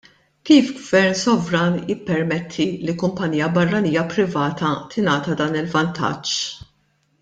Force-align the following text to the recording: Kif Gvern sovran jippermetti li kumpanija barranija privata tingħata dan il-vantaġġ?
Kif 0.49 0.69
Gvern 0.77 1.13
sovran 1.19 1.77
jippermetti 1.91 2.67
li 2.87 2.97
kumpanija 3.05 3.53
barranija 3.61 4.09
privata 4.15 4.75
tingħata 4.97 5.41
dan 5.45 5.59
il-vantaġġ? 5.65 6.37